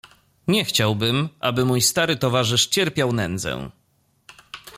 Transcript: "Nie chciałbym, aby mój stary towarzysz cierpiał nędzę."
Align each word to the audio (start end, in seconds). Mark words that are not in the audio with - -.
"Nie 0.47 0.65
chciałbym, 0.65 1.29
aby 1.39 1.65
mój 1.65 1.81
stary 1.81 2.15
towarzysz 2.15 2.67
cierpiał 2.67 3.13
nędzę." 3.13 3.69